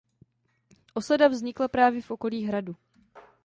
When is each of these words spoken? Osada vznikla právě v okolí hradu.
Osada 0.95 1.27
vznikla 1.27 1.67
právě 1.67 2.01
v 2.01 2.11
okolí 2.11 2.45
hradu. 2.45 2.75